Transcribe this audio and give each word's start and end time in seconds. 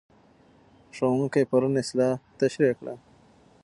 ښوونکی 0.95 1.43
پرون 1.51 1.73
اصلاح 1.83 2.13
تشریح 2.39 2.73
کړه. 2.79 2.93